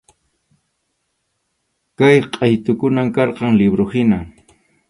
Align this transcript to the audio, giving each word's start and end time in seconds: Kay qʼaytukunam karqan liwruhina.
Kay 1.97 2.17
qʼaytukunam 2.33 3.07
karqan 3.15 3.51
liwruhina. 3.59 4.17